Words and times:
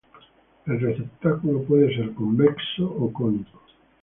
El 0.65 0.81
receptáculo 0.81 1.61
puede 1.61 1.95
ser 1.95 2.11
convexo 2.15 2.85
o 2.89 3.13
cónico. 3.13 3.61